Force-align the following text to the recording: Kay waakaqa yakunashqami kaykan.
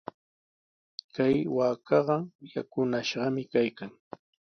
Kay 1.13 1.35
waakaqa 1.55 2.17
yakunashqami 2.53 3.41
kaykan. 3.51 3.91